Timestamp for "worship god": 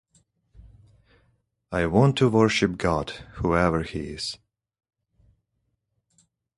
2.29-3.11